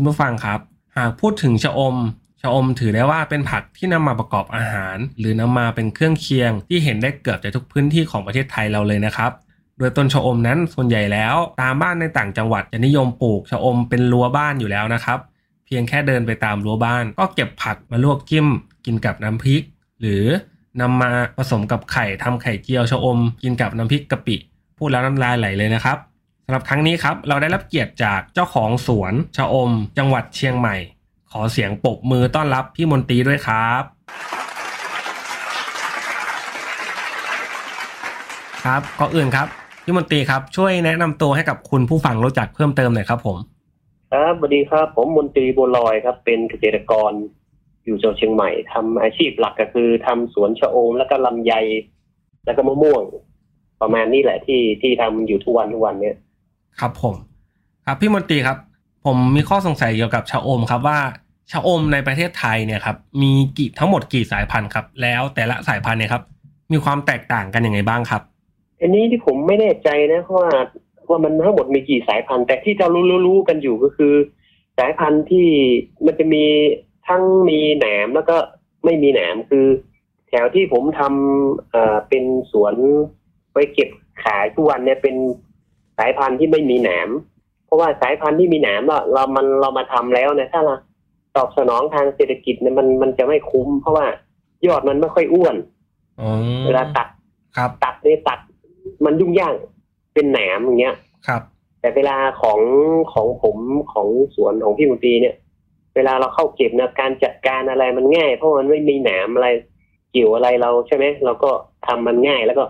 [0.00, 0.60] คุณผู้ฟังครับ
[0.96, 1.96] หากพูดถึงชะอม
[2.42, 9.30] ชะอมถือได้ว่าเป็นผักที่นำมาประกอบอาหาร หรือนำมาเป็นเครื่องเคียง ที่เห็นได้เกือบจะทุกพื้นที่ของประเทศไทยเราเลยนะครับ
[9.78, 15.18] โดยต้นชะอมนั้นส่วนใหญ่แล้ว ตามบ้านในต่างจังหวัดจะนิยมปลูกชะอมเป็นรั้วบ้านอยู่แล้วนะครับ
[15.66, 18.46] เพียงแค่เดินไปตามรั้วบ้าน ก็เก็บผักมาลวกจิ้ม
[18.86, 19.62] กินกับน้ำพริก
[20.00, 20.24] หรือ
[20.80, 24.36] นำมาผสมกับไข่ทำไข่เจียวชะอม กินกับน้ำพริกกะปิ
[24.78, 30.76] พูดแล้วน้ำลายไหลเลยนะครับำหรับครั้งนี้ครับ เราได้รับเกียรติจากเจ้าของสวนชะอม จังหวัดเชียงใหม่
[31.32, 33.82] ขอเสียงปรบมือต้อนรับพี่มนตรีด้วยครับ
[38.64, 39.46] ครับก็อื่นครับ
[39.84, 43.36] พี่มนตรีครับช่วยแนะนำตัวให้กับคุณผู้ฟังรู้จักเพิ่มเติมหน่อยครับผม
[44.12, 47.12] ครับสวัสดีครับ ผมมนตรีบัวลอยครับ เป็นเกษตรกร
[47.84, 51.54] อยู่จังหวัดเชียงใหม่ทำอาชีพหลักก็คือทำสวนชะอมแล้วก็ลำไย
[52.44, 53.02] แล้วก็มะม่วง
[53.82, 56.16] ประมาณนี้แหละที่ที่ทำอยู่ทุกวันทุกวันเนี่ย
[56.80, 57.14] ครับผม
[57.86, 58.58] ครับพี่มนตรีครับ
[59.06, 60.98] ผมมีข้อสงสัยเกี่ยวกับชะอมครับว่า
[61.52, 66.22] ชะอมในประเทศไทยเนี่ยครับมีกี่ทั้งหมดกี่สายพันธุ์ครับ แล้วแต่ละสายพันธุ์เนี่ยครับ
[66.72, 68.22] มีความแตกต่างกันยังไงบ้างครับ
[68.80, 70.50] อันนี้ที่ผมไม่แน่ใจนะเพราะว่า
[71.08, 74.14] ว่ามันทั้งหมดมีกี่สายพันธุ์แต่ที่เรารู้รู้ๆกันอยู่ก็คือ
[74.78, 75.48] สายพันธุ์ที่
[76.06, 76.44] มันจะมี
[77.08, 78.36] ทั้งมีแหนมแล้วก็
[78.84, 79.66] ไม่มีแหนมคือ
[80.28, 82.74] แถวที่ผมทำเอ่อเป็นสวน
[83.52, 83.90] ไว้เก็บ
[84.24, 85.16] ขายทุกวันเนี่ยเป็น
[86.00, 87.10] สายพันธุ์ที่ไม่มีแหนม
[87.66, 90.74] เพราะว่าสายพันธุ์ที่มีแหนมเราเรามันเรามาทำแล้วเนี่ยถ้าเรา
[91.36, 94.06] ตอบสนองทางเศรษฐกิจเนี่ยมันมันจะไม่คุ้ม เพราะว่า
[94.66, 95.56] ยอดมันไม่ค่อยอ้วน
[96.20, 96.28] อ๋อ
[96.66, 97.08] เวลาตัด
[97.56, 98.38] ครับตัดเนี่ยตัด
[99.04, 99.54] มันยุ่งยาก
[100.14, 100.96] เป็นแหนมอย่างเงี้ย
[101.26, 101.42] ครับ
[101.80, 102.60] แต่เวลาของ
[103.12, 103.56] ของผม
[103.92, 105.34] ของสวนของพี่มนตรีเนี่ย
[105.96, 109.48] เวลาเราเข้าเก็บนะการจัดการอะไรมันง่าย เพราะมันไม่มีแหนมอะไร
[110.12, 111.50] เกี่ยวอะไรเราใช่ไหมเราก็
[111.86, 112.64] ทำมันง่ายแล้วก็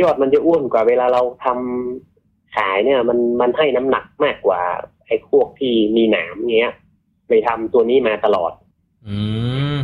[0.00, 2.11] ยอดมันจะอ้วนกว่าเวลาเราทำ
[2.56, 4.60] ขายเนี่ย มันมันให้น้ำหนักมากกว่า
[5.06, 6.72] ไอ้พวกที่มีหนามเงี้ย
[7.28, 8.52] เลยทำตัวนี้มาตลอด
[9.06, 9.16] อื
[9.74, 9.76] ม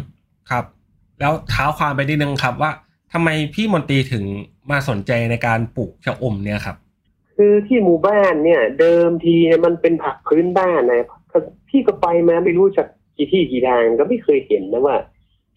[0.51, 0.65] ครับ
[1.21, 2.71] แล้วเท้าความไปนิดนึงครับว่า
[3.12, 4.25] ทำไมพี่มนตรีถึง
[4.71, 6.77] มาสนใจในการปลูกชะอมเนี่ยครับ
[7.37, 11.09] คือที่หมู่บ้านเนี่ย เดิมทีเนี่ยมันเป็นผักพื้นบ้านนะ
[11.69, 12.87] พี่ก็ไปมาไม่รู้จาก
[13.17, 14.97] กี่ที่กี่ทางก็ไม่เคยเห็นนะว่า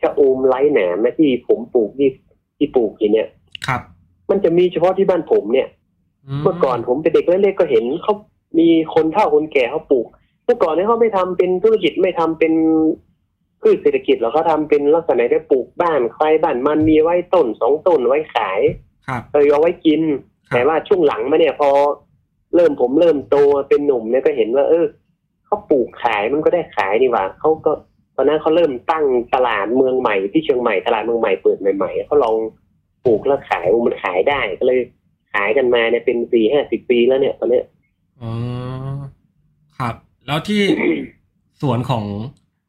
[0.02, 2.10] ชะอมไร้แหนมนะที่ผมปลูกที่
[2.58, 3.28] ที่ปลูกอยู่เนี่ย
[3.68, 3.82] ครับ
[4.30, 5.68] มันจะมีเฉพาะที่บ้านผมเนี่ย
[6.44, 8.14] เมื่อก่อนผมเป็นเด็กเล็กๆก็เห็นเขา
[8.60, 10.08] มีคนเฒ่าคนแก่เขาปลูก
[10.46, 12.54] เมื่อก่อนเนี่ยเขาไม่ทำเป็นธุรกิจไม่ทำเป็น
[13.62, 18.62] พืชเศรษฐกิจหรอกเขาทำเป็นลักษณะได้ปลูกบ้านใครบ้านมันมีไว้ต้นสองต้นไว้ขาย
[19.08, 20.02] ครับเออเอาไว้กิน
[20.50, 21.70] ครับแต่ว่าช่วงหลังมาเนี่ยพอ
[22.56, 23.38] เริ่มผมเริ่มโต
[23.70, 24.86] เป็นหนุ่มเนี่ยก็เห็นว่า เออ
[25.46, 27.72] เขาปลูกขายมันก็ได้ขายนี่หว่าเขาก็
[28.16, 29.06] ตอนนั้นเขาเริ่มตั้ง
[29.36, 32.36] ตลาดเมืองใหม่ที่เชียงใหม่ตลาดเมืองใหม่เปิดใหม่ๆเขาลอง
[33.06, 34.80] ปลูกแล้วขายมันขายได้ก็เลย
[35.34, 37.66] ขายกันมาเนี่ยเป็นสี่ห้าสิบปีแล้วเนี่ยตอนเนี้ย
[38.22, 38.32] อ๋อ
[39.80, 39.96] ครับ
[40.28, 40.62] แล้วที่
[41.62, 42.04] สวนของ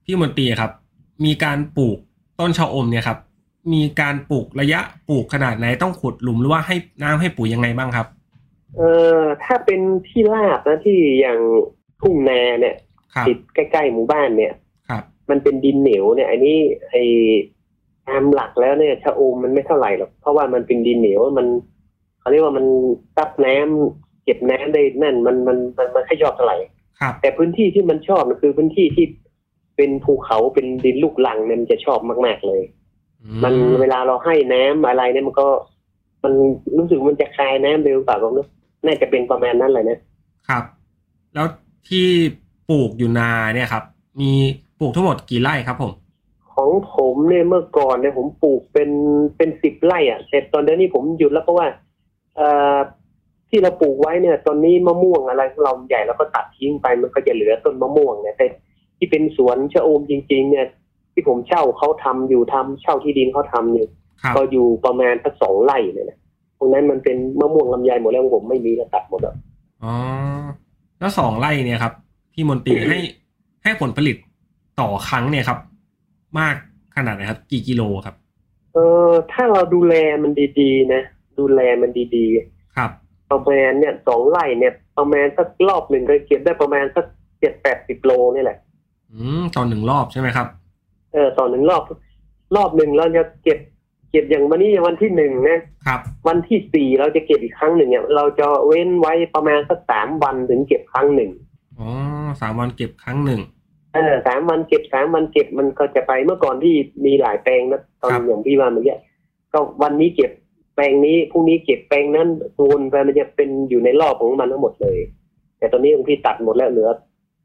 [0.05, 0.73] พี่มนตรีครับ
[1.25, 1.99] มีการปลูก
[2.41, 3.19] ต้นชะอมเนี่ยครับ
[3.73, 8.07] มีการปลูกระยะปลูกขนาดไหนต้องขุดหลุมหรือว่าให้น้ำให้ปุ๋ยยังไงบ้างครับ
[8.77, 8.81] เอ
[9.17, 11.39] อถ้าเป็นที่ลาบนะที่อย่าง
[12.01, 12.77] ทุ่งนาเนี่ย
[13.15, 14.53] ครับติดใกล้ๆหมู่บ้านเนี่ย
[14.89, 16.57] ครับมันเป็นดินเหนียวเนี่ย อันนี้
[16.91, 17.05] ไอ้
[18.09, 21.47] ตามหลักแล้วเนี่ยชะอมมันไม่เท่าไหร่หรอกเพราะว่ามันเป็นดินเหนียวมัน
[22.23, 22.67] เขาเรียกว่ามัน
[23.17, 26.57] ซับน้ำเก็บน้ำได้นั่นมันมันมันมันให้ยอดเท่าไหร่
[27.01, 29.07] ครับแต่พื้นที่ที่มันชอบมันคือพื้นที่ที่
[29.77, 32.63] เป็นภูเขาเป็นดินลูกลังเนี่ยมันจะชอบมาก ๆเลย
[33.23, 35.49] อืมันเวลาเราให้น้ำอะไรเนี่ยมันก็
[36.23, 36.33] มัน
[36.79, 38.49] รู้สึกมันจะคายน้ำเร็วกว่าผมเนอะ
[38.87, 39.99] น่าจะเป็นประมาณนั้นเลยนะ
[40.49, 40.65] ครับ
[41.35, 41.47] แล้ว
[41.89, 42.07] ที่
[42.71, 43.85] ปลูกอยู่นาเนี่ยครับ
[44.21, 44.31] มี
[44.79, 45.93] ปลูกทั้งหมดกี่ไร่ครับผม
[46.55, 48.91] ของผมเนี่ยเมื่อก่อนเนี่ยผมปลูกเป็น
[49.37, 51.92] เป็นสิบไร่อะแต่ตอนเดี๋ยวนี้ผมหยุดแล้วเพราะว่าเอ่อ
[53.49, 58.47] ที่เราปลูกไว้เนี่ย ตอนนี้มะม่วงอะไรของเราใหญ่แล้วก็ตัดทิ้งไปมันก็จะเหลือต้นมะม่วงเนี่ยแต่
[58.99, 60.67] ที่เป็นสวนชะอมจริง ๆ เนี่ย
[61.13, 63.87] ที่ผมเช่าเขาทำอยู่ทำเช่าที่ดินเขาทำอยู่
[64.23, 66.19] ครับก็อยู่ประมาณสักสองไร่เนี่ยนะ
[66.59, 69.35] ตรงนั้นมันเป็นมะม่วงลำไยหมดแล้วของผมไม่มีแล้วตัดหมดแล้ว
[69.83, 69.93] อ๋อ
[71.01, 71.93] แล้วสองไร่เนี่ยครับ
[72.33, 72.99] พี่มนตรีให้
[73.65, 74.17] ให้ผลผลิต
[74.81, 75.59] ต่อครั้งเนี่ยครับ
[76.39, 76.55] มาก
[76.97, 78.15] ขนาดไหนครับ กี่กิโลครับ
[78.75, 81.03] เออถ้าเราดูแลมันดีๆนะ
[81.39, 82.27] ดูแลมันดี
[82.77, 87.05] ครับๆประมาณเนี่ยสองไร่เนี่ย ประมาณสักรอบหนึ่งก็เก็บได้ประมาณสัก
[87.41, 88.59] เจ็ดแปดสิบโลนี่แหละ
[89.13, 90.47] อืมต่อหนึ่งรอบใช่ไหมครับ
[91.13, 91.83] เออต่อหนึ่งรอบ
[92.57, 93.59] รอบหนึ่งเราจะเก็บ
[94.11, 101.31] เก็บอย่างวันนี้วันที่หนึ่งนะครับ วันที่สี่เราจะเก็บอีกครั้งหนึ่งเนี่ย เราจะเว้นไว้ประมาณสักสามวันถึงเก็บครั้งหนึ่ง
[101.79, 101.89] อ๋อ
[102.41, 103.41] สามวันเก็บครั้งหนึ่ง
[103.95, 106.75] เออสามวันเก็บสามวันเก็บมันก็จะไปเมื่อก่อนที่
[107.05, 108.97] มีหลายแปลงนะตอนครับอย่างพี่ว่าเมื่อกี้
[109.53, 110.31] ก็วันนี้เก็บ
[110.75, 112.29] แปลงนี้พรุ่งนี้เก็บแปลงนั้น
[112.71, 114.99] วนไปมันจะเป็นอยู่ในรอบของมันทั้งหมดเลย
[115.59, 116.91] แต่ตอนนี้ของพี่ตัดหมดแล้วเหลือ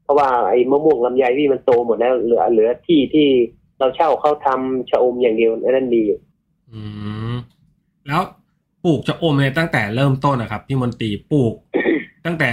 [0.04, 3.28] เพราะว่าไอ้มะม่วงลำไยพี่มันโตหมดแล้วเหลือเหลือที่ที่
[3.78, 6.18] เราเช่าเขาทำชะอมอย่างเดียวนั่นมีอยู่
[6.70, 6.80] อื
[7.32, 7.36] ม
[8.06, 8.22] แล้ว
[8.84, 11.54] ปลูกจะอมเนี่ยตั้งแต่เริ่มต้นนะครับพี่มนตรีปลูก
[12.26, 12.48] ตั้งแต่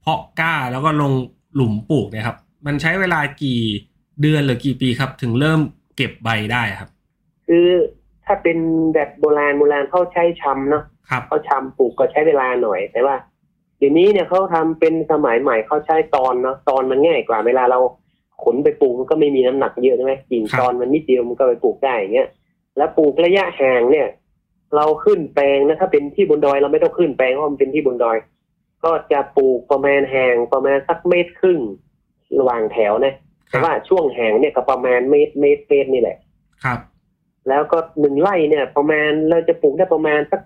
[0.00, 1.12] เพาะกล้าแล้วก็ลง
[1.54, 2.36] หลุมปลูกเนี่ยครับ
[2.66, 3.60] มันใช้เวลากี่
[4.20, 5.60] เดือนหรือกี่ปีครับ ถึงเริ่ม
[5.96, 6.90] เก็บใบได้ครับ
[7.48, 7.68] คือ
[8.28, 8.58] ถ้าเป็น
[8.94, 13.16] แบบโบราณโบราณเขาใช้ชำเนาะครับเขาชำปลูกก็ใช้เวลาหน่อย แต่ว่า
[13.78, 17.78] เดี๋ยวนี้เนี่ยเขาทำเป็นสมัยใหม่เขาใช้ตอนเนาะตอนมันง่ายกว่า เวลาเรา
[18.44, 22.28] ขนไปปลูกมันก็ไม่มีน้ำหนักเยอะใช่ไหมกิ่งครับตอนมันนิดเดียวมันก็ไปปลูกได้อย่างเงี้ย
[22.76, 24.08] แล้วปลูกระยะห่างเนี่ย
[24.76, 28.16] เราขึ้นแปลงนะถ้าเป็นที่บนดอยเราไม่ต้องขึ้นแปลงเพราะมันเป็นที่บนดอย
[28.84, 31.60] ก็จะปลูกประมาณห่างประมาณสักเมตรครึ่ง
[32.38, 33.14] ระหว่างแถวนะ
[33.50, 36.16] คแต่รับว่าช่วงห่างเนี่ยก็ประมาณเมตรเมตรเมตรนี่แหละ
[36.64, 36.78] ครับ
[37.48, 40.40] แล้วก็หนึ่งไร่เนี่ย ประมาณเราจะปลูกได้ประมาณสัก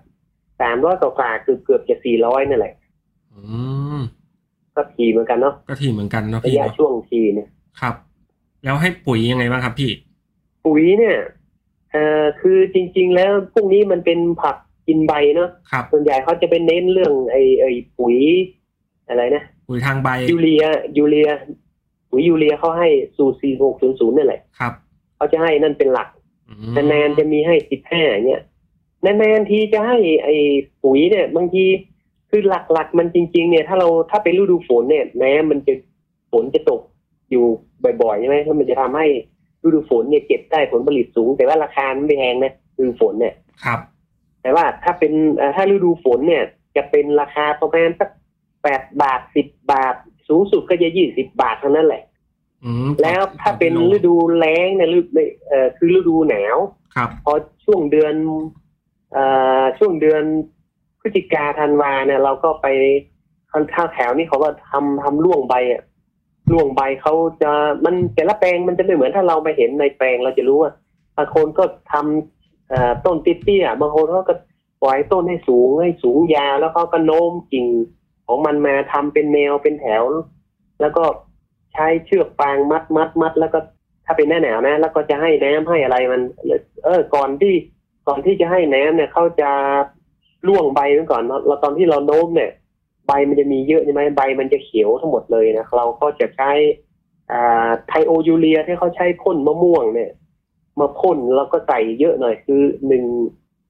[0.61, 2.73] สามร้อยกว่าๆคือเกือบจะสี่ร้อยนั่นแหละ
[3.33, 3.41] อื
[3.97, 3.99] ม
[4.75, 7.47] ก็ทีเหมือนกันเนาะก็ถี่เหมือนกันเนาะระพี่ยะเนาะช่วงทีเนี่ย
[7.81, 7.95] ครับ
[8.63, 9.91] แล้วให้ปุ๋ยยังไงบ้างครับพี่
[10.65, 11.17] ปุ๋ยเนี่ย
[11.91, 14.55] เอ่อคือจริง ๆ แล้วพวกนี้มันเป็นผัก
[14.87, 18.15] กินใบเนาะครับส่วนใหญ่เขาจะไปเน้นเรื่องไอ้ไอ้ปุ๋ย
[19.09, 20.63] อะไรนะปุ๋ยทางใบยูเรีย
[20.97, 21.29] ยูเรีย
[22.09, 24.73] ปุ๋ยยูเรียเขาให้สูตรสี่หกศูนย์ศูนย์นั่นแหละครับ
[25.15, 26.22] เขาจะให้นั่นเป็นหลักอืม
[26.75, 28.41] นานๆจะมีให้สิบห้าเนี่ย
[29.05, 30.35] นานๆทีจะให้ไอ้
[30.83, 31.65] ปุ๋ยเนี่ย บางที
[32.29, 35.73] คือหลักๆ มันจริง ๆ เนี่ย ถ้าเราถ้าเป็นฤดูฝนเนี่ยแม้มันจะ
[36.31, 36.81] ฝนจะตก
[37.31, 37.45] อยู่
[38.01, 39.07] บ่อยๆใช่ไหมแล้วมันจะทำให้
[39.63, 43.33] ฤดูฝนเนี่ยเก็บได้ผลผลิตสูง แต่ว่าราคามันไม่แพงนะฤดูฝนเนี่ย
[43.65, 43.79] ครับ
[44.41, 46.43] แต่ว่าถ้าเป็นเอ่อถ้าฤดูฝนเนี่ย
[46.75, 48.09] จะเป็นราคาประมาณสัก
[48.63, 49.95] แปดบาทสิบบาท
[50.27, 52.12] สูงสุดก็จะยี่สิบบาทเท่านั้นแหละอืม
[53.01, 55.07] แล้วถ้าเป็นฤดูแล้งเนี่ยฤดู
[55.47, 56.57] เอ่อคือฤดูหนาว
[56.95, 57.33] ครับ พอ
[57.65, 58.13] ช่วงเดือน
[59.13, 59.25] เอ่
[59.61, 60.23] อช่วงเดือน
[60.99, 62.67] พฤศจิกาธันวาเนี่ย เราก็ไป
[63.75, 65.81] ข้าวแถวนี่เขาว่าทำทำล่วงใบอะ
[66.51, 67.51] ล่วงใบเขาจะ
[67.85, 70.71] มันแต่ละแปลงมันจะไม่เหมือนถ้าเราไปเห็นในแปลงเราจะรู้ว่า
[71.17, 74.35] บางคนก็ทำเอ่อต้นเตี้ยๆบางคนเขาก็
[74.83, 77.65] ปล่อยต้นให้สูงให้สูงยาวแล้วเขาก็โน้มกิ่ง
[78.27, 80.03] ของมันมาทำเป็นแนวเป็นแถว
[80.81, 81.03] แล้วก็
[81.73, 83.59] ใช้เชือกฟางมัดมัดมัดแล้วก็
[84.05, 86.21] ถ้าเป็นหน้าหนาวนะ แล้วก็จะให้น้ำให้อะไรมัน
[86.85, 87.53] เออ ก่อนที่
[88.07, 89.51] ก่อนที่จะให้น้ำเนี่ยเขาจะ
[90.47, 92.51] ล่วงใบไว้ก่อนเราตอนที่เราโน้มเนี่ย
[93.07, 96.51] ใบมันจะมีเยอะใช่ไหมใบมันจะเขียวทั้งหมดเลยนะเราก็จะใช้
[97.31, 100.11] อ่าไทโอยูเรียที่เขาใช้พ่นมะม่วงเนี่ย
[100.79, 103.03] มาพ่นแล้วก็ใส่เยอะหน่อยคือหนึ่ง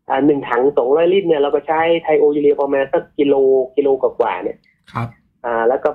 [0.09, 3.35] อ่าหนึ่งถังสองร้อยลิตรเนี่ยเราก็ใช้ไทโอยูเรียประมาณสักกิโล
[3.75, 4.57] กิโลกว่าๆเนี่ย
[4.91, 5.07] ครับ
[5.45, 5.89] อ่า แล้วก็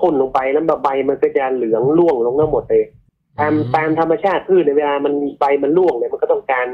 [0.00, 2.84] พ่นลงไปแล้วใบมันก็จะเหลืองร่วงลงทั้งหมดเลย
[3.38, 6.66] ตามตามธรรมชาติพืชในยเวลามันใบมันร่วงเนี่ยมันก็ต้องการ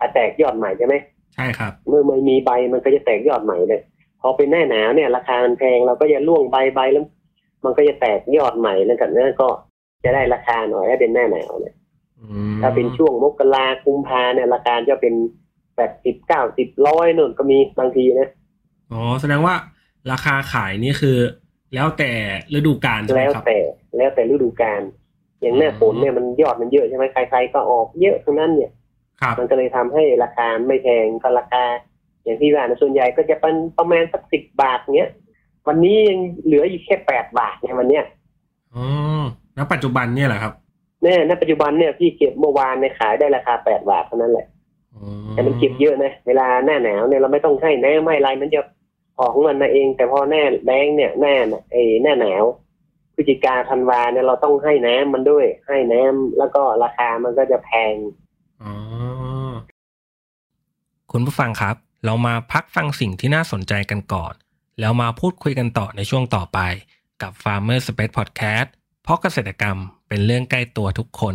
[0.00, 0.94] อะแตกยอดใหม่ใช่ไหม
[1.34, 3.80] ใช่ครับ เมื่อมันมีใบมันก็จะแตกยอดใหม่เลย
[4.20, 7.04] พอเป็นหน้าหนาวเนี่ย ราคามันแพงเราก็จะร่วงใบใบแล้ว
[7.64, 9.48] มันก็จะแตกยอดใหม่แล้วกันนั่นก็
[10.04, 11.74] จะได้ราคาหน่อยถ้าเป็นหน้าหนาวเนี่ย
[12.20, 15.14] อืมถ้าเป็นช่วงมกราคุมภาเนี่ยราคาจะเป็น
[15.76, 18.28] แปดสิบเก้าสิบร้อยนู่นก็มีบางทีนะ
[18.92, 19.54] อ๋อแสดงว่า
[20.10, 21.16] ราคาขายนี่คือ
[21.74, 22.10] แล้วแต่
[22.54, 23.58] ฤดูกาลใช่ไหมแล้วครับแต่
[23.96, 24.80] แล้วแต่ฤดูกาล
[25.40, 28.70] อย่างหน้าฝนเนี่ยมันยอดมันเยอะใช่ไหมใครๆก็ออกเยอะทั้งนั้นเนี่ย
[29.20, 31.64] ครับมันก็เลยทำให้ราคาไม่แพงก็ราคา
[32.24, 35.10] อย่างที่ว่านะส่วนใหญ่ก็จะเป็นประมาณสักสิบบาทเงี้ย
[35.68, 38.04] วันนี้ยังเหลืออยู่แค่แปดบาทเนี่ยวันเนี้ย
[38.74, 38.84] อ๋อ
[39.54, 40.52] แล้วปัจจุบันเนี่ยแหละครับ
[41.02, 44.46] เนี่ยณปัจจุบันเนี่ยพี่เก็บเมื่อวานในยขายได้ราคาแปดบาทเท่านั้นแหละ
[44.94, 48.60] อ๋อแต่มันเก็บเยอะนะเวลาหน้าหนาวเนี่ยเราไม่ต้องให้แน่ไม่อะไรมันจะ
[49.18, 51.34] ออกของมันมาเอง แต่พอหน้าแดงเนี่ยหน้า
[51.72, 52.44] ไอ้หน้าหนาว
[53.14, 57.94] พฤศจิกาธันวาเนี่ยเราต้องให้น้ำมันด้วย ให้น้ำแล้วก็ราคามันก็จะแพง
[58.62, 58.74] อ๋อ
[61.12, 64.34] คุณผู้ฟังครับ เรามาพักฟังสิ่งที่น่าสนใจกันก่อน
[64.80, 66.58] แล้วมาพูดคุยกันต่อในช่วงต่อไป
[67.22, 68.68] กับ Farmer Space Podcast
[69.02, 71.34] เพราะเกษตรกรรมเป็นเรื่องใกล้ตัวทุกคน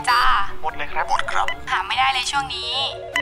[0.00, 0.26] เลยจ้า
[0.62, 2.74] หมดเลยครับ หมดครับ หาไม่ได้เลยช่วงนี้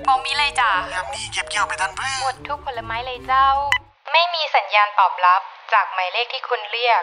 [0.07, 3.47] บอกมีเลยจ้ายามนี้เก็บเกี่ยวไปทันเพื่อหมดทุกผลไม้เลยเจ้า
[4.13, 5.41] ไม่มีสัญญาณตอบรับ
[5.73, 7.03] จากหมายเลขที่คุณเรียก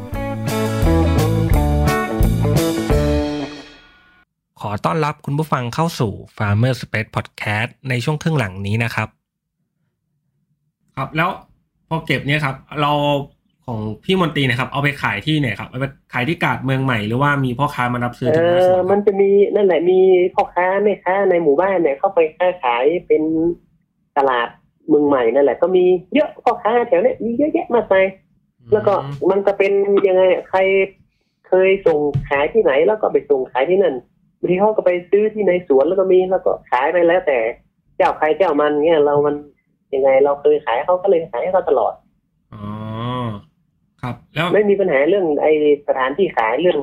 [4.61, 9.07] ขอต้อนรับคุณผู้ฟังเข้าสู่ Farmer Space Podcast ในช่วงครึ่งหลังนี้นะครับ
[10.95, 11.29] ครับแล้ว
[11.89, 12.91] พอเก็บเนี่ยครับ เรา
[13.65, 19.99] ของพี่มนตรีนะครับ เอาไปขายที่ไหนครับเอาไปขายที่กาดเมืองใหม่หรือว่ามีพ่อค้ามารับซื้อเอถึงหน้าสอวนคมัรับนจะมีนั่นแหละมี
[20.35, 23.23] พ่อค้าแม่ค้าในหมู่บ้านเนี่ยเข้าไปค้าขายเป็น
[24.17, 24.47] ตลาด
[24.87, 28.05] เมืองใหม่นั่นแหละ ก็มีเยอะพ่อค้าแถวเนี้ยมีเยอะแยะมากมาย
[28.73, 28.93] แล้วก็
[29.29, 29.71] มันก็เป็น
[30.07, 30.59] ยังไงอะใคร
[31.47, 31.99] เคยส่ง
[32.29, 33.95] ขายที่ไหนแล้วก็ไปส่งขายที่นั่น
[34.41, 37.39] บางทีเขาก็ไปซื้อที่ในสวนแล้วก็มีแล้วก็ขายไปแล้วแต่
[37.97, 39.35] เจ้าใครเจ้ามันเนี่ยเรามัน
[39.93, 41.93] ยังไงเราเคยขายเขาก็เลยขายให้เขาตลอด
[42.53, 42.63] อ๋อ
[44.01, 45.47] ครับ แล้วไม่มีปัญหาเรื่องไอ
[45.87, 46.79] สถานที่ขายเรื่อง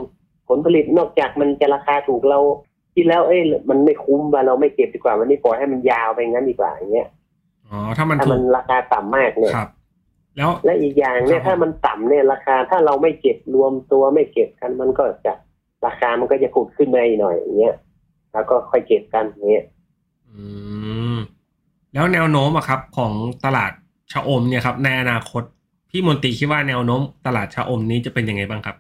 [0.49, 2.41] ผลผลิตนอกจากมันจะราคาถูกเรา
[2.95, 7.09] คิดแล้วเอ้ยมันไม่คุ้มว่าเราไม่เก็บดีกว่าวันนี้ปล่อยให้มันยาวไปงั้นดีกว่าอย่างเงี้ย
[7.67, 9.69] อ๋อถ้ามันถ้าถูมันกราคาต่ำมากเนี่ยครับ
[10.37, 15.33] แล้วและอีกอย่างเนี่ยครับถ้ามันต่ำเนี่ยราคาถ้าเราไม่เก็บรวมตัวไม่เก็บกันมันก็จะ
[15.87, 17.77] ราคามันก็จะผุดขึ้นมาอีกหน่อยอย่างเงี้ย
[18.33, 19.65] แล้วก็ค่อยเก็บกันอย่างเงี้ย
[20.29, 20.43] อื
[21.15, 21.17] ม
[21.93, 23.13] แล้วแนวโน้มอะครับ ของ
[23.45, 23.73] ตลาด
[24.13, 25.43] ชะอมเนี่ยครับในอนาคต
[25.91, 28.77] พี่มนตรีคิดว่าแนวโน้มตลาดชะอมนี้จะเป็นยังไงบ้างครับ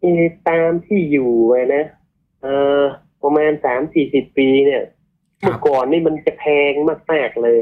[0.00, 1.84] เออตามที่อยู่ไว้นะ
[2.42, 2.46] เอ
[2.78, 2.82] อ
[3.22, 4.82] ประมาณสามสี่สิบปีเนี่ย
[5.42, 6.72] ครับเมื่อก่อนนี่มันจะแพง
[7.12, 7.58] มากๆเลย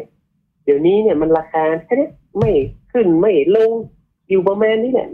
[0.65, 2.51] เดี๋ยวนี้เนี่ยมันราคาแค่นี้ไม่
[2.93, 3.73] ขึ้นไม่ลง
[4.29, 5.09] อยู่ประมาณนี้แหละ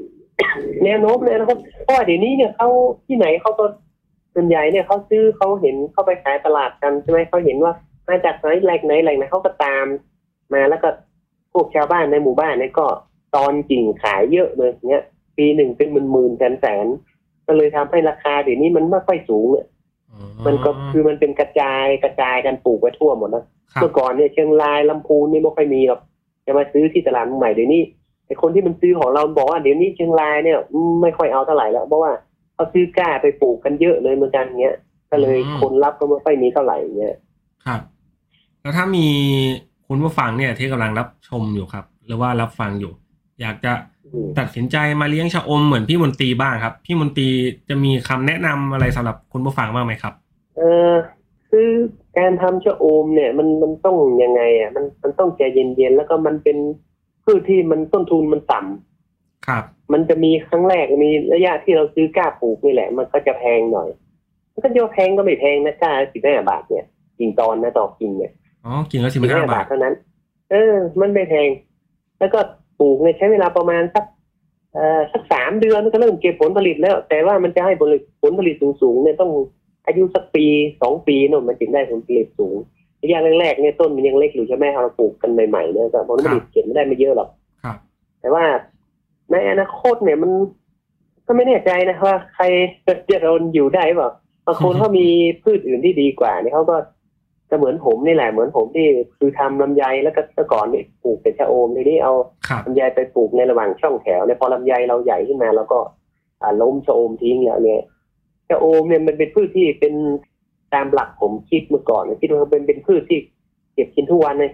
[0.85, 2.69] แนวโน้มเลยนะครับเพราะว่าเดี๋ยวนี้เนี่ยเขา
[3.07, 3.65] ที่ไหนเขาก็
[4.35, 7.73] ส่วนใหญ่เนี่ยเขาซื้อเขาเห็นเขาไปขายตลาดกันใช่ไหมเขาเห็นว่า
[8.09, 9.87] มาจากไหนแหล่งไหนแหล่งไหนเขาก็ตาม
[10.53, 10.89] มาแล้วก็
[11.53, 12.87] พวกชาวบ้านในหมู่บ้านเนี่ยก็
[13.37, 15.05] ตอนกิ่งขายเยอะเลยเนี้ย
[15.39, 19.67] ปีหนึ่งเป็นหมื่นหมื่นแสนแสนๆก็เลยทำให้ราคาเดี๋ยวนี้มันไม่ค่อยสูงเนี่ย
[20.13, 26.01] อ๋อมันก็คือมันเป็นกระจายกระจายกันปลูกไปทั่วหมดนะครับเมื่อก่อนเนี่ยเชียงรายลำพูนนี่ไม่ค่อยมีหรอก
[26.47, 27.83] จะมาซื้อที่ตลาดใหม่เดี๋ยวนี้
[28.29, 32.13] ไอ้คนที่มันซื้อของเราบอกว่าเดี๋ยวนี้เชียงรายเนี่ยอืมไม่ค่อยเอาเท่าไหร่แล้วเพราะว่า
[32.55, 34.77] เขาซื้อกล้าไปปลูกกันเยอะเลยเหมือนกันเงี้ย
[35.11, 37.17] ก็เลยคนรับก็ไม่ค่อยมีเท่าไหร่เงี้ย
[37.67, 37.81] ครับ
[38.61, 39.07] แล้วถ้ามี
[39.89, 42.93] คุณผู้ฟังเนี่ยที่กำลังรับชมอยู่ครับ หรือว่ารับฟังอยู่
[43.41, 43.73] อยากจะ
[44.05, 47.29] อืมตัดสินใจมาเลี้ยงชะอมเหมือนพี่มนตรีบ้างครับ พี่มนตรี
[47.69, 50.15] จะมีคำแนะนำอะไรสำหรับคุณผู้ฟังบ้างไหมครับ
[50.57, 50.93] เออ
[51.51, 51.71] คือ
[52.19, 56.57] การทำชะอมเนี่ย มันมันต้องยังไงอะมันมันต้องใจเย็นๆแล้วก็มันเป็น
[57.29, 63.89] พืชที่มันต้นทุนมันต่ำครับ มันจะมีครั้งแรกมีระยะที่เราซื้อกล้าปลูกนี่แหละ มันก็จะแพงหน่อย
[64.53, 66.85] มันก็จะว่าแพงก็ไม่แพงนะกล้าสิบห้าบาทเนี่ย
[67.19, 68.33] กิ่งตอนนะต่อกิ่งเนี่ย
[68.65, 69.95] อ๋อกิ่งละสิสิบบห้าห้าบาบาททเท่านั้น
[70.51, 71.49] เออ มันไม่แพง
[72.19, 72.39] แล้วก็
[72.79, 74.05] ปลูกเนี่ยใช้เวลาประมาณสัก
[74.75, 79.31] เอ่อสักสามเดือนก็เริ่มเก็บผลผลิตแล้ว แต่ว่ามันจะให้ผลผลิตผลผลิตสูงๆเนี่ยต้อง
[79.87, 80.47] อายุสักปี
[80.83, 82.57] สองปีเนอะมันถึงได้ผลผลิตสูง
[83.03, 87.29] ระยะแรกๆเนี่ยต้นมันยังเล็กอยู่ใช่ไหมเราปลูกกันใหม่ๆเนี่ยแต่ผลผลิตเก็บไม่ได้ไม่เยอะหรอก
[87.63, 87.77] ครับ
[88.21, 88.45] แต่ว่า
[89.31, 90.31] ในอนาคตเนี่ยมัน
[91.27, 92.45] ก็ไม่แน่ใจนะว่าใคร
[93.11, 94.11] จะทนอยู่ได้เปล่า
[94.47, 95.07] บางคนเขามี
[95.43, 96.77] พืชอื่นที่ดีกว่านี่เขาก็
[97.51, 98.87] จะเหมือนผมนี่แหละเหมือนผมที่
[99.19, 102.13] คือทำลำไยแล้วก็เมื่อก่อนนี่ปลูกเป็นชะโอมทีนี้เอา
[102.49, 105.79] ครับลำไยไปปลูกในระหว่างช่องแถวเนี่ยพอลำไยเราใหญ่ขึ้นมา แล้วก็
[106.43, 107.83] อ่าล้มชะโอมทิ้งแล้วเนี่ย
[108.49, 109.95] ชะโอมเนี่ยมันเป็นพืชที่เป็น
[110.75, 113.19] ตามหลักผมคิดเมื่อก่อนเนี่ยคิดว่าเป็นเป็นพืชที่
[113.75, 114.53] เก็บกินทุกวันเลย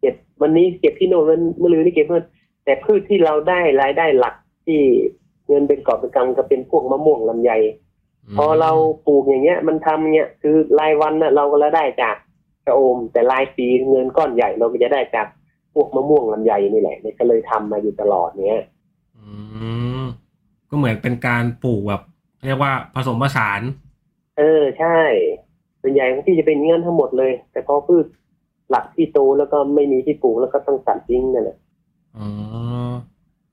[0.00, 2.24] เก็บวันนี้เก็บที่โน่นวันเมื่อลืนนี่เก็บเพื่อน
[2.64, 4.34] แต่พืชที่เราได้รายได้หลัก
[4.66, 4.80] ที่
[5.48, 7.52] เงินเป็นกอบเป็นกำก็เป็นพวกมะม่วงลำไย
[8.38, 8.70] พอเรา
[9.06, 12.16] ปลูกอย่างเงี้ย มันทำเงี้ยคือรายวันน่ะเราก็ละได้จาก
[12.64, 15.26] ชะโอม แต่รายปีเงินก้อนใหญ่เราก็จะได้จาก
[15.74, 18.62] พวกมะม่วงลำไยนี่แหละเนี่ยก็เลยทำมาอยู่ตลอดเนี้ย
[19.16, 19.26] อื
[20.02, 20.04] ม
[20.68, 22.02] ก็เหมือนเป็นการปลูกแบบ
[22.46, 23.60] เรียกว่าผสมผสาน
[24.38, 24.98] เออใช่
[25.86, 28.06] ส่วนใหญ่ที่จะเป็นเงื่อนทั้งหมดเลย แต่พอพืช
[28.70, 31.56] หลักที่โตแล้วก็ไม่มีที่ปลูกแล้วก็ต้องตัดทิ้งนั่นแหละ
[32.16, 32.26] อ๋อ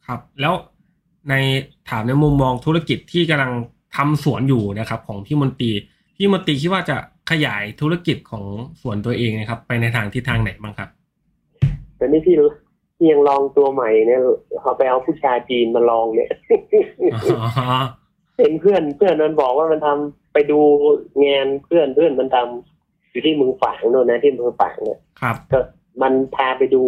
[0.05, 0.53] ครับ แล้ว
[1.29, 1.33] ใน
[1.89, 3.51] ถามในมุมมองธุรกิจที่กำลัง
[3.95, 5.71] ทำสวนอยู่นะครับ ของพี่มนตรี
[6.17, 6.95] พี่มนตรีคิดว่าจะ
[7.31, 8.43] ขยายธุรกิจของ
[8.81, 10.89] สวนตัวเองนะครับ ไปในทางทิศทางไหนบ้างครับ
[11.97, 12.35] แต่นี่พี่
[12.97, 14.21] พี่ยังลองตัวใหม่เนี่ย
[14.61, 16.31] เขาไปเอาผู้ชายจีนมาลองเนี่ย
[17.15, 17.45] อ๋อ
[18.41, 20.60] เห็นเพื่อนเพื่อนมันบอกว่ามันทำไปดู
[21.25, 25.60] งานเพื่อนเพื่อนมันทำอยู่ที่เมืองฝางโน่นนะที่เมืองฝางเนี่ยครับ ก็
[26.01, 26.81] มันพาไปดู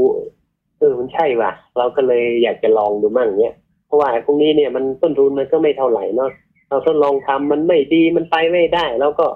[0.78, 3.56] เออมันใช่ว่ะ เราก็เลยอยากจะลองดูมั่งเนี่ย
[3.86, 6.32] เพราะว่าไอ้พวกนี้เนี่ยมันต้นทุนมันก็ไม่เท่าไหร่เนาะ
[6.70, 9.28] เราทดลองทำมันไม่ดีมันไปไม่ได้ แล้วก็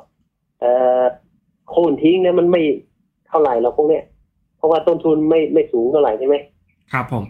[0.59, 0.71] เอ่
[1.01, 1.03] อ
[1.69, 2.61] โค่นทิ้งเนี่ยมันไม่
[3.27, 4.03] เท่าไหร่เราพวกเนี้ย
[4.57, 6.35] เพราะว่าต้นทุนไม่ไม่สูงเท่าไหร่ใช่ไหม
[6.93, 7.23] ครับผม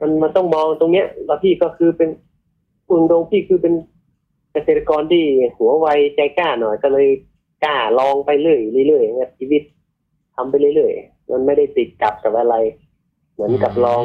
[0.00, 2.08] มันมันต้องมองตรงเนี้ยแล้วพี่ก็คือเป็น
[2.88, 3.74] คุณตรงพี่คือเป็น
[4.52, 5.24] เกษตรกรที่
[5.56, 7.08] หัวไวใจกล้าหน่อยก็เลย
[7.64, 9.62] กล้าลองไปเรื่อยเรื่อยๆอย่างเงี้ยชีวิต
[10.34, 12.54] ทำไปเรื่อยๆมันไม่ได้ติดกับกับอะไร
[13.34, 14.04] เหมือนกับลอง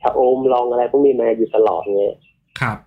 [0.00, 2.16] ชะโอมลองอะไรพวกนี้มาอยู่ตลอดเงี้ย
[2.60, 2.78] ครับ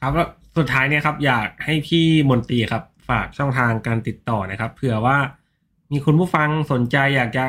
[0.00, 5.16] ครับแล้วสุดท้ายเนี่ยครับ อยากให้พี่มนตรีครับ ฝากช่องทางการติดต่อนะครับเผื่อว่า
[5.92, 7.44] มีคุณผู้ฟังสนใจอยากจะ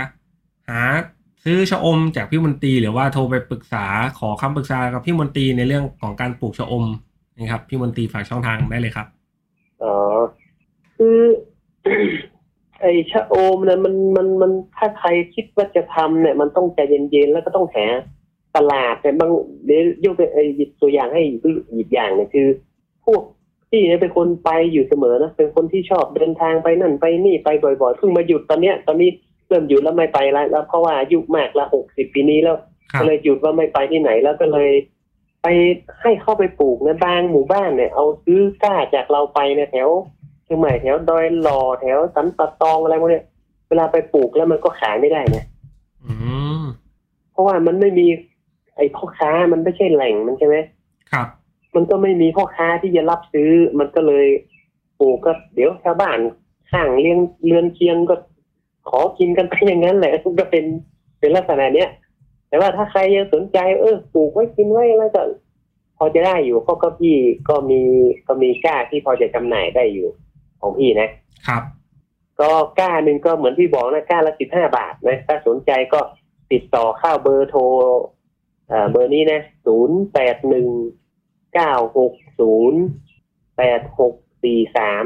[0.70, 0.82] หา
[1.44, 3.86] ซื้อชะอมจากพี่มนตรีหรือว่าโทรไปปรึกษา
[4.20, 6.86] ขอคำปรึกษากับพี่มนตรีในเรื่องของการปลูกชะอม
[7.38, 9.08] นะครับพี่มนตรีฝากช่องทางได้เลยครับ
[9.84, 9.96] อ๋อ
[10.98, 11.20] คือ
[12.82, 17.86] ไอชะโอมเนี่ยมันมันมันถ้าใครคิดว่าจะทำเนี่ย มันต้องใจเย็นๆแล้วก็ต้องหา
[18.56, 19.32] ตลาดแต่บาง
[19.66, 21.22] เดี๋ยวยกไอหยิบตัวอย่างให้
[21.74, 22.48] หยิบอย่างเนี่ยคือ
[23.06, 23.22] พวก
[23.70, 29.10] พี่เนี่ยเป็นคนไปอยู่เสมอนะเป็นคนที่ชอบเดินทางไปนั่นไปนี่ไปบ่อยๆเพิ่งมาหยุดตอนเนี้ย ตอนนี้
[29.48, 32.58] เริ่มหยุดแล้วไม่ไปแล้วแล้วเพราะว่าอายุมากละหกสิบปีนี้แล้ว
[32.92, 34.72] ครับก็เลยหยุดว่าไม่ไปที่ไหนแล้วก็เลย
[35.44, 35.48] ไป
[36.02, 39.90] ให้เข้าไปปลูกในบางหมู่บ้านเนี่ย เอาซื้อกล้าจากเราไปเนี่ยแถว
[40.44, 43.26] เชียงใหม่แถวดอยหล่อแถวสันปะตองอะไรพวกเนี้ย
[43.68, 45.46] เวลาไปปลูกแล้วมันก็ขายไม่ได้เนี่ย
[46.06, 46.14] อื
[46.60, 46.64] ม
[47.32, 48.08] เพราะว่ามันไม่มี
[48.76, 50.56] ไอ้พ่อค้ามันไม่ใช่แหล่งมันใช่ไหม
[51.12, 51.28] ครับ
[51.76, 54.28] มันก็ไม่มีพ่อค้าที่จะรับซื้อ มันก็เลย
[55.00, 56.20] ปลูกก็เดี๋ยวชาวบ้าน
[56.72, 58.16] ข้างเลี้ยงเรือนเคียงก็
[58.90, 60.66] ขอกินกันไปอย่างนั้นแหละก็เป็น
[61.20, 61.90] เป็นลักษณะเนี้ย
[62.52, 65.22] แต่ว่าถ้าใครยังสนใจ เออปลูกไว้กินไว้แล้วก็
[65.98, 67.16] พอจะได้อยู่เพราะก็พี่
[67.50, 67.82] ก็มี
[68.28, 70.08] ก็มีกล้าที่พอจะจำหน่ายได้อยู่
[70.62, 71.10] ของพี่นะ
[71.48, 71.64] ครับ
[72.42, 76.00] ก็กล้าหนึ่งก็เหมือนที่บอกนะกล้าละสิบห้าบาทนะถ้าสนใจก็
[76.52, 77.62] ติดต่อเข้าเบอร์โทร
[78.68, 80.68] เอ่อเบอร์นี้นะศูนย์แปดหนึ่ง
[81.54, 82.82] เก้าหกศูนย์
[83.58, 85.04] แปดหกสี่สาม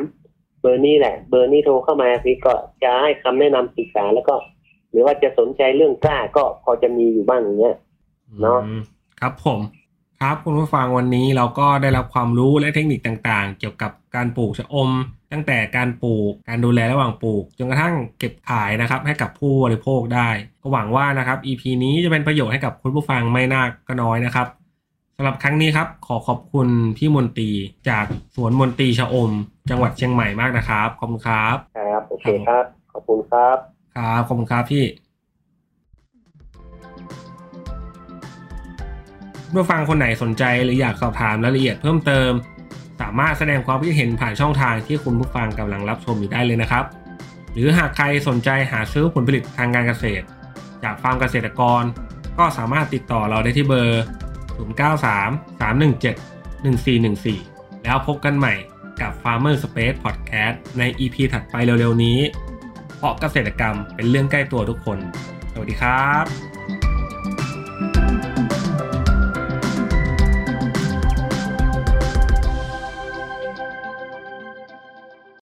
[0.62, 2.54] เบอร์นี้แหละ เบอร์นี้โทรเข้ามาพี่ก็
[2.84, 4.55] จะให้คำแนะนำศึกษาแล้วก็ห
[4.96, 7.76] รือว่าจะสนใจเรื่องกล้าก็พอจะมีอยู่บ้างอย่างเงี้ย
[8.42, 8.82] เนอะอืม
[9.20, 9.60] ครับผม
[10.22, 14.90] ครับคุณผู้ฟังวันนี้เราก็ได้รับความรู้และเทคนิคต่างๆ เกี่ยวกับการปลูกชะอม
[15.32, 20.30] ตั้งแต่การปลูกการดูแลระหว่างปลูกจนกระทั่งเก็บขายนะครับ ให้กับผู้บริโภคได้
[20.62, 24.48] ก็หวังว่านะครับ EP นี้จะเป็นประโยชน์ให้กับคุณผู้ฟังไม่น่ากก็น้อยนะครับ
[25.18, 27.52] สำหรับครั้งนี้ครับ ขอขอบคุณพี่มนตรี
[27.90, 28.06] จาก
[28.36, 29.32] สวนมนตรีชะอม
[29.70, 34.86] จังหวัดเชียงใหม่มากนะครับขอบคุณครับครับโอเคครับ ขอบคุณครับ ครับขอบคุณครับพี่
[39.52, 42.32] เมื่อฟังคนไหนสนใจหรืออยากสอบถามรายละเอียดเพิ่มเติม
[43.02, 46.86] สามารถแสดงความคิดเห็นผ่านช่องทางที่คุณผู้ฟังกำลังรับชมอยู่ได้เลยนะครับ
[47.54, 50.26] หรือหากใครสนใจหาซื้อผลผลิตทางการเกษตร
[50.84, 51.84] จากฟาร์มเกษตรกร
[52.38, 54.04] ก็สามารถติดต่อเราได้ที่เบอร์
[54.80, 56.16] 093 317
[56.66, 58.56] 1414 แล้วพบกันใหม่
[59.02, 62.20] กับ Farmer Space Podcast ใน EP ถัดไปเร็วๆนี้
[62.98, 65.00] เพราะเกษตรกรรมเป็นเรื่องใกล้ตัวทุกคน
[65.54, 66.55] สวัสดีครับ